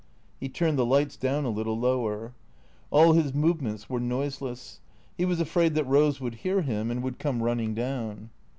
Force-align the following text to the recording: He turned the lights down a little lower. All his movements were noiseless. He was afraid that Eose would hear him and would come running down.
He 0.39 0.49
turned 0.49 0.79
the 0.79 0.83
lights 0.85 1.15
down 1.15 1.45
a 1.45 1.51
little 1.51 1.77
lower. 1.77 2.33
All 2.89 3.13
his 3.13 3.35
movements 3.35 3.87
were 3.87 3.99
noiseless. 3.99 4.79
He 5.15 5.25
was 5.25 5.39
afraid 5.39 5.75
that 5.75 5.85
Eose 5.87 6.19
would 6.19 6.37
hear 6.41 6.63
him 6.63 6.89
and 6.89 7.03
would 7.03 7.19
come 7.19 7.43
running 7.43 7.75
down. 7.75 8.31